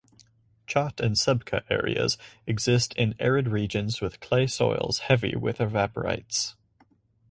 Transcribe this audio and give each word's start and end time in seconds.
Chott 0.65 0.99
and 0.99 1.15
sebkha 1.15 1.61
areas 1.69 2.17
exist 2.47 2.95
in 2.95 3.13
arid 3.19 3.47
regions 3.47 4.01
with 4.01 4.19
clay 4.19 4.47
soils 4.47 4.97
heavy 4.97 5.35
with 5.35 5.59
evaporites. 5.59 6.55